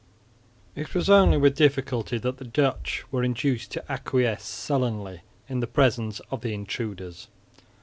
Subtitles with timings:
[0.75, 5.67] It was only with difficulty that the Dutch were induced to acquiesce sullenly in the
[5.67, 7.27] presence of the intruders.